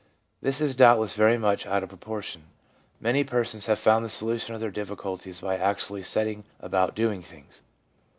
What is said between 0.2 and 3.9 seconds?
This is doubtless very much out of proportion. Many persons have